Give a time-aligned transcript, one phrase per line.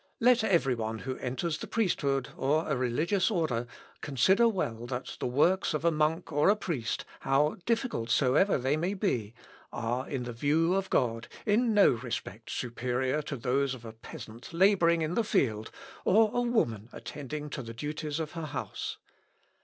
[0.19, 3.67] Let every one who enters the priesthood, or a religious order,
[4.01, 8.75] consider well that the works of a monk or a priest, how difficult soever they
[8.75, 9.35] may be,
[9.71, 14.51] are, in the view of God, in no respect superior to those of a peasant
[14.51, 15.69] labouring in the field,
[16.03, 18.97] or a woman attending to the duties of her house.